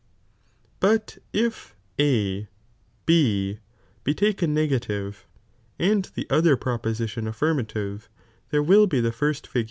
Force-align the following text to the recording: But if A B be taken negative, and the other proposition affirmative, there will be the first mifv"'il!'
But 0.79 1.19
if 1.31 1.75
A 1.99 2.47
B 3.05 3.59
be 4.03 4.15
taken 4.15 4.51
negative, 4.51 5.27
and 5.77 6.05
the 6.15 6.25
other 6.27 6.57
proposition 6.57 7.27
affirmative, 7.27 8.09
there 8.49 8.63
will 8.63 8.87
be 8.87 8.99
the 8.99 9.11
first 9.11 9.47
mifv"'il!' 9.53 9.59